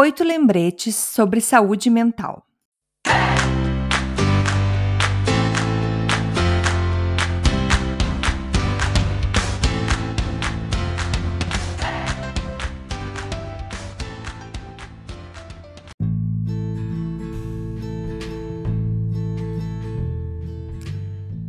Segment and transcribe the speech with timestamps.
[0.00, 2.46] Oito lembretes sobre saúde mental.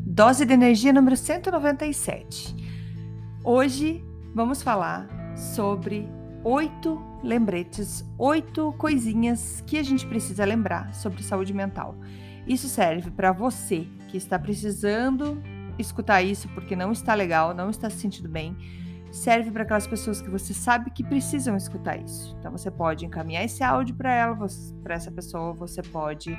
[0.03, 2.55] Dose de energia número 197.
[3.43, 4.03] Hoje
[4.33, 5.07] vamos falar
[5.37, 6.09] sobre
[6.43, 11.95] oito lembretes, oito coisinhas que a gente precisa lembrar sobre saúde mental.
[12.47, 15.41] Isso serve para você que está precisando
[15.77, 18.55] escutar isso porque não está legal, não está se sentindo bem.
[19.11, 22.35] Serve para aquelas pessoas que você sabe que precisam escutar isso.
[22.39, 24.37] Então você pode encaminhar esse áudio para ela,
[24.83, 26.37] para essa pessoa, você pode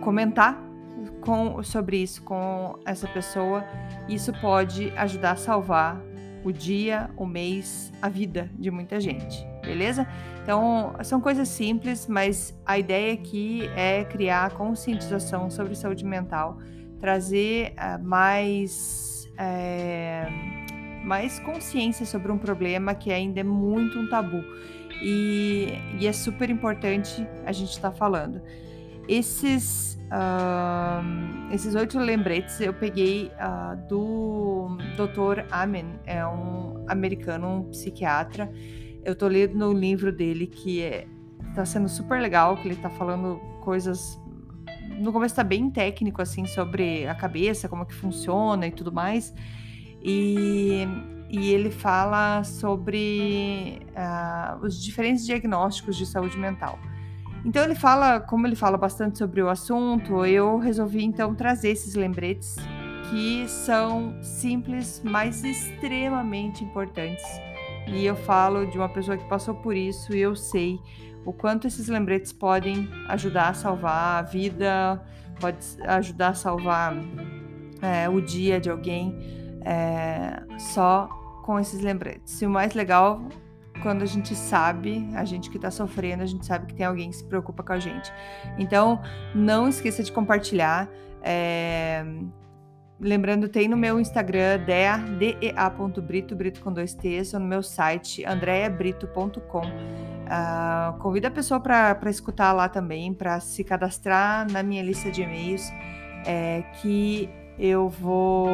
[0.00, 0.60] comentar
[1.20, 3.64] com, sobre isso com essa pessoa.
[4.08, 6.00] Isso pode ajudar a salvar
[6.46, 10.06] o dia, o mês, a vida de muita gente, beleza?
[10.44, 16.58] Então, são coisas simples, mas a ideia aqui é criar conscientização sobre saúde mental,
[17.00, 20.28] trazer uh, mais, é,
[21.04, 24.44] mais consciência sobre um problema que ainda é muito um tabu.
[25.02, 28.40] E, e é super importante a gente estar tá falando.
[29.08, 29.96] Esses
[31.50, 35.44] esses oito lembretes eu peguei uh, do Dr.
[35.50, 38.50] Amen, é um americano, um psiquiatra.
[39.04, 41.06] Eu tô lendo no livro dele que é,
[41.54, 44.18] tá sendo super legal, que ele tá falando coisas.
[44.98, 49.34] No começo tá bem técnico, assim, sobre a cabeça, como que funciona e tudo mais.
[50.02, 50.86] E,
[51.28, 56.78] e ele fala sobre uh, os diferentes diagnósticos de saúde mental.
[57.46, 61.94] Então ele fala, como ele fala bastante sobre o assunto, eu resolvi então trazer esses
[61.94, 62.56] lembretes
[63.08, 67.24] que são simples, mas extremamente importantes.
[67.86, 70.80] E eu falo de uma pessoa que passou por isso e eu sei
[71.24, 75.00] o quanto esses lembretes podem ajudar a salvar a vida,
[75.40, 76.96] pode ajudar a salvar
[77.80, 79.16] é, o dia de alguém
[79.64, 81.08] é, só
[81.44, 82.42] com esses lembretes.
[82.42, 83.22] E o mais legal
[83.86, 87.08] quando a gente sabe, a gente que tá sofrendo, a gente sabe que tem alguém
[87.08, 88.12] que se preocupa com a gente.
[88.58, 89.00] Então,
[89.32, 90.88] não esqueça de compartilhar.
[91.22, 92.04] É...
[92.98, 99.60] Lembrando, tem no meu Instagram, dea.brito, brito com dois T's, ou no meu site, andreabrito.com.
[99.60, 99.70] Uh,
[100.28, 105.22] ah, convido a pessoa para escutar lá também, para se cadastrar na minha lista de
[105.22, 105.70] e-mails,
[106.26, 108.48] é, que eu vou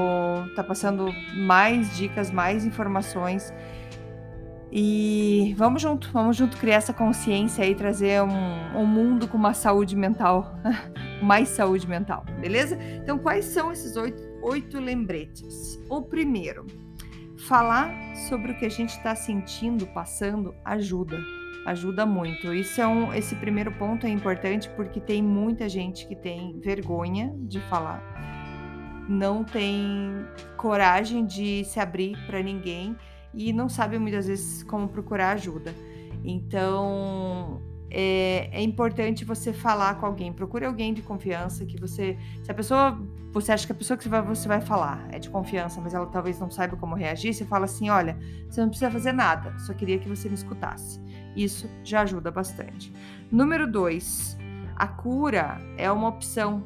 [0.49, 3.51] estar tá passando mais dicas, mais informações
[4.75, 9.53] e vamos junto, vamos junto criar essa consciência e trazer um, um mundo com uma
[9.53, 10.55] saúde mental,
[11.23, 12.79] mais saúde mental, beleza?
[13.03, 15.79] Então, quais são esses oito, oito lembretes?
[15.91, 16.67] O primeiro,
[17.47, 17.93] falar
[18.31, 21.19] sobre o que a gente está sentindo, passando, ajuda,
[21.67, 22.55] ajuda muito.
[22.55, 27.31] Isso é um, esse primeiro ponto é importante porque tem muita gente que tem vergonha
[27.41, 28.03] de falar,
[29.07, 30.25] não tem
[30.57, 32.97] coragem de se abrir para ninguém
[33.35, 35.75] e não sabem muitas vezes como procurar ajuda.
[36.25, 37.61] Então,
[37.95, 40.33] é, é, importante você falar com alguém.
[40.33, 42.17] Procure alguém de confiança que você.
[42.43, 42.99] Se a pessoa.
[43.33, 46.39] Você acha que a pessoa que você vai falar é de confiança, mas ela talvez
[46.39, 49.99] não saiba como reagir, você fala assim: olha, você não precisa fazer nada, só queria
[49.99, 51.01] que você me escutasse.
[51.35, 52.93] Isso já ajuda bastante.
[53.31, 54.37] Número dois,
[54.77, 56.63] a cura é uma opção.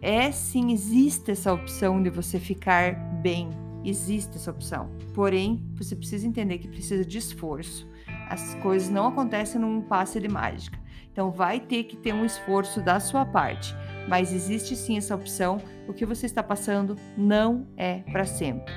[0.00, 3.50] É sim, existe essa opção de você ficar bem,
[3.84, 4.90] Existe essa opção.
[5.14, 7.88] Porém, você precisa entender que precisa de esforço.
[8.28, 10.78] As coisas não acontecem num passe de mágica.
[11.12, 13.74] Então, vai ter que ter um esforço da sua parte.
[14.08, 15.58] Mas existe sim essa opção.
[15.88, 18.72] O que você está passando não é para sempre,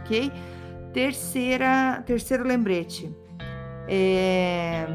[0.00, 0.30] ok?
[0.92, 3.14] Terceira, terceiro lembrete.
[3.88, 4.86] É,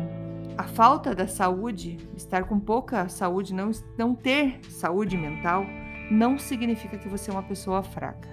[0.58, 5.66] a falta da saúde, estar com pouca saúde, não, não ter saúde mental,
[6.12, 8.28] não significa que você é uma pessoa fraca.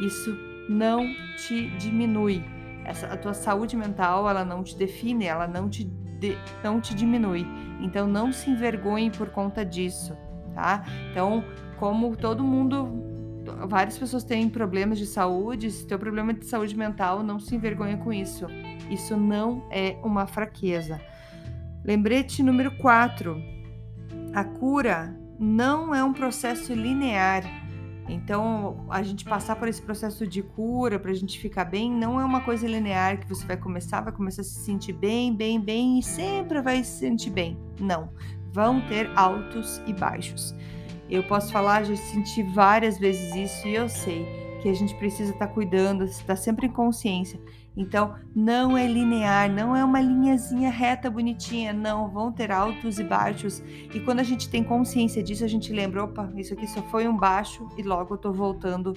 [0.00, 1.06] Isso não
[1.36, 2.44] te diminui.
[2.84, 6.94] Essa, a tua saúde mental, ela não te define, ela não te, de, não te
[6.94, 7.46] diminui.
[7.80, 10.16] Então, não se envergonhe por conta disso,
[10.54, 10.84] tá?
[11.10, 11.44] Então,
[11.78, 12.88] como todo mundo,
[13.66, 17.96] várias pessoas têm problemas de saúde, se teu problema de saúde mental, não se envergonhe
[17.96, 18.46] com isso.
[18.90, 21.00] Isso não é uma fraqueza.
[21.84, 23.36] Lembrete número 4.
[24.34, 27.42] A cura não é um processo linear
[28.12, 32.20] então, a gente passar por esse processo de cura para a gente ficar bem não
[32.20, 35.60] é uma coisa linear que você vai começar, vai começar a se sentir bem, bem,
[35.60, 37.58] bem e sempre vai se sentir bem.
[37.80, 38.10] Não.
[38.52, 40.54] Vão ter altos e baixos.
[41.08, 45.32] Eu posso falar, já senti várias vezes isso e eu sei que a gente precisa
[45.32, 47.40] estar tá cuidando, estar sempre em consciência
[47.76, 53.04] Então, não é linear, não é uma linhazinha reta bonitinha, não, vão ter altos e
[53.04, 53.60] baixos.
[53.92, 57.08] E quando a gente tem consciência disso, a gente lembra, opa, isso aqui só foi
[57.08, 58.94] um baixo e logo eu tô voltando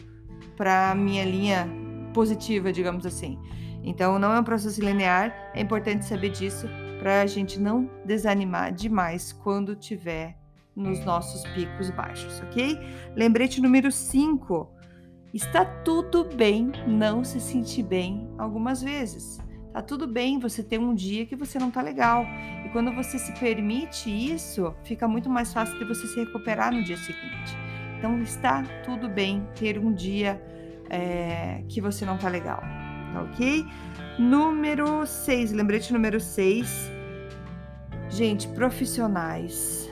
[0.55, 1.67] para minha linha
[2.13, 3.39] positiva, digamos assim.
[3.83, 6.67] Então, não é um processo linear, é importante saber disso
[6.99, 10.37] para a gente não desanimar demais quando tiver
[10.75, 12.77] nos nossos picos baixos, ok?
[13.15, 14.74] Lembrete número 5
[15.35, 19.37] Está tudo bem não se sentir bem algumas vezes.
[19.73, 22.25] Tá tudo bem você ter um dia que você não tá legal.
[22.65, 26.81] E quando você se permite isso, fica muito mais fácil de você se recuperar no
[26.81, 27.53] dia seguinte.
[27.97, 30.41] Então está tudo bem ter um dia
[30.89, 32.61] é, que você não tá legal,
[33.11, 33.65] tá ok?
[34.17, 36.89] Número 6, lembrete número 6.
[38.09, 39.91] Gente, profissionais,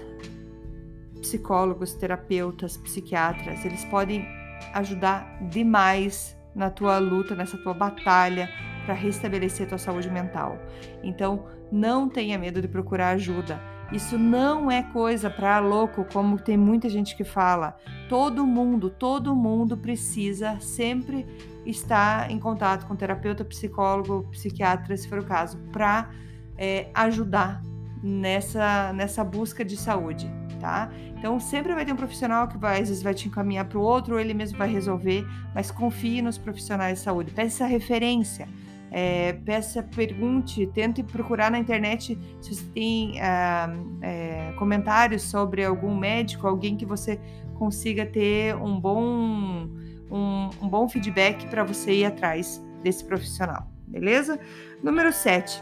[1.19, 4.25] psicólogos, terapeutas, psiquiatras, eles podem
[4.73, 8.49] ajudar demais na tua luta, nessa tua batalha
[8.85, 10.57] para restabelecer tua saúde mental.
[11.01, 13.59] Então, não tenha medo de procurar ajuda.
[13.91, 17.77] Isso não é coisa para louco, como tem muita gente que fala.
[18.09, 21.25] Todo mundo, todo mundo precisa sempre
[21.65, 26.09] estar em contato com terapeuta, psicólogo, psiquiatra, se for o caso, para
[26.57, 27.61] é, ajudar
[28.01, 30.29] nessa, nessa busca de saúde
[30.63, 30.89] tá?
[31.17, 33.81] Então sempre vai ter um profissional que vai, às vezes vai te encaminhar para o
[33.81, 37.33] outro, ou ele mesmo vai resolver, mas confie nos profissionais de saúde.
[37.33, 38.47] Peça referência.
[38.89, 43.67] É, peça, pergunte, tente procurar na internet se você tem ah,
[44.01, 47.19] é, comentários sobre algum médico, alguém que você
[47.55, 49.67] consiga ter um bom,
[50.09, 54.39] um, um bom feedback para você ir atrás desse profissional, beleza?
[54.81, 55.61] Número 7.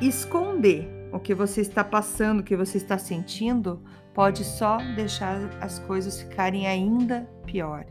[0.00, 3.82] Esconder o que você está passando, o que você está sentindo,
[4.14, 7.86] pode só deixar as coisas ficarem ainda pior.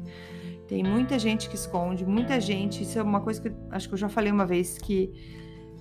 [0.67, 2.83] Tem muita gente que esconde, muita gente.
[2.83, 5.11] Isso é uma coisa que acho que eu já falei uma vez que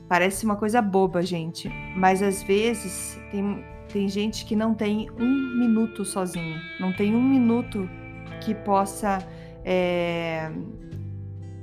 [0.09, 1.69] parece uma coisa boba, gente.
[1.97, 7.23] Mas às vezes tem, tem gente que não tem um minuto sozinho, não tem um
[7.23, 7.89] minuto
[8.41, 9.19] que possa
[9.65, 10.53] é,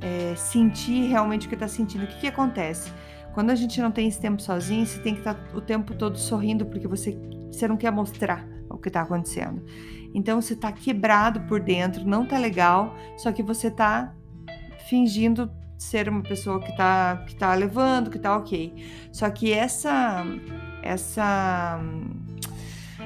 [0.01, 2.03] é, sentir realmente o que está sentindo.
[2.03, 2.91] O que, que acontece?
[3.33, 6.17] Quando a gente não tem esse tempo sozinho, você tem que estar o tempo todo
[6.17, 7.17] sorrindo porque você,
[7.51, 9.63] você não quer mostrar o que está acontecendo.
[10.13, 14.13] Então você está quebrado por dentro, não tá legal, só que você está
[14.87, 18.73] fingindo ser uma pessoa que está que tá levando, que tá ok.
[19.11, 20.23] Só que essa
[20.83, 21.79] essa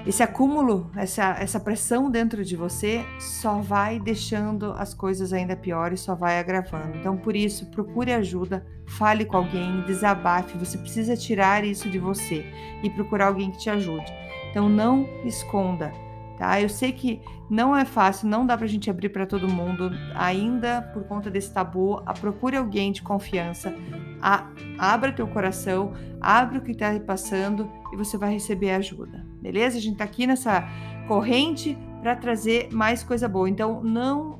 [0.07, 5.99] esse acúmulo, essa, essa pressão dentro de você só vai deixando as coisas ainda piores,
[5.99, 6.97] só vai agravando.
[6.97, 10.57] Então, por isso, procure ajuda, fale com alguém, desabafe.
[10.57, 12.45] Você precisa tirar isso de você
[12.81, 14.09] e procurar alguém que te ajude.
[14.49, 15.91] Então, não esconda,
[16.37, 16.61] tá?
[16.61, 20.83] Eu sei que não é fácil, não dá pra gente abrir para todo mundo, ainda
[20.93, 22.01] por conta desse tabu.
[22.05, 23.75] A procure alguém de confiança,
[24.21, 24.47] a,
[24.79, 29.77] abra teu coração, abra o que está passando e você vai receber ajuda beleza?
[29.77, 30.67] A gente tá aqui nessa
[31.07, 33.49] corrente para trazer mais coisa boa.
[33.49, 34.39] Então, não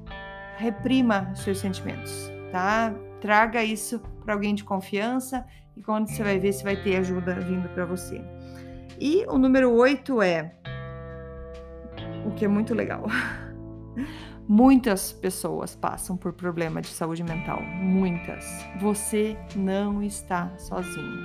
[0.57, 2.93] reprima seus sentimentos, tá?
[3.21, 5.45] Traga isso para alguém de confiança
[5.75, 8.21] e quando você vai ver, você vai ter ajuda vindo para você.
[8.99, 10.55] E o número 8 é
[12.25, 13.05] o que é muito legal.
[14.49, 18.45] Muitas pessoas passam por problema de saúde mental, muitas.
[18.79, 21.23] Você não está sozinho.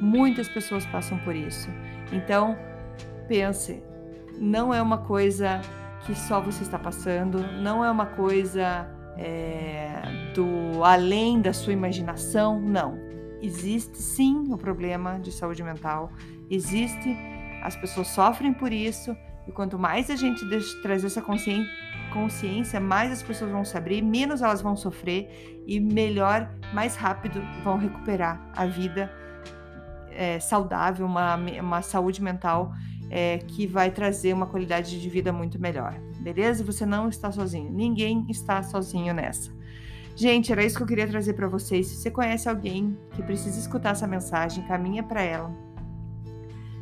[0.00, 1.68] Muitas pessoas passam por isso.
[2.12, 2.58] Então,
[3.26, 3.82] pense,
[4.38, 5.60] não é uma coisa
[6.04, 10.02] que só você está passando, não é uma coisa é,
[10.34, 12.98] do além da sua imaginação, não.
[13.42, 16.10] Existe sim o problema de saúde mental,
[16.50, 17.16] existe,
[17.62, 19.16] as pessoas sofrem por isso,
[19.46, 20.44] e quanto mais a gente
[20.82, 26.50] trazer essa consciência, mais as pessoas vão se abrir, menos elas vão sofrer e melhor,
[26.72, 29.10] mais rápido vão recuperar a vida
[30.10, 32.72] é, saudável, uma, uma saúde mental
[33.10, 35.98] é, que vai trazer uma qualidade de vida muito melhor.
[36.20, 36.64] Beleza?
[36.64, 37.70] Você não está sozinho.
[37.70, 39.54] Ninguém está sozinho nessa.
[40.14, 41.88] Gente, era isso que eu queria trazer para vocês.
[41.88, 45.54] Se você conhece alguém que precisa escutar essa mensagem, caminha para ela.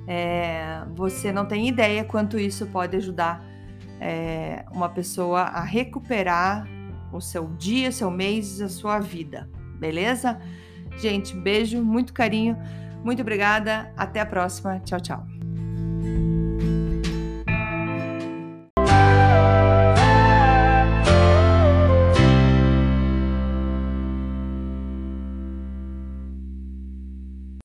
[0.07, 3.45] É, você não tem ideia quanto isso pode ajudar
[4.00, 6.66] é, uma pessoa a recuperar
[7.12, 9.50] o seu dia, seu mês, a sua vida.
[9.78, 10.40] Beleza?
[10.99, 12.57] Gente, beijo, muito carinho.
[13.02, 13.93] Muito obrigada.
[13.97, 14.78] Até a próxima.
[14.81, 15.33] Tchau, tchau.